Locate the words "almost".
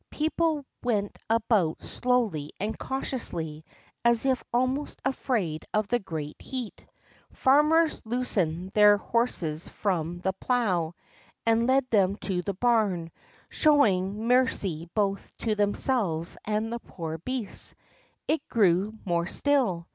4.51-4.99